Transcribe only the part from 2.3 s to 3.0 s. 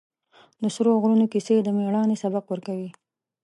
ورکوي.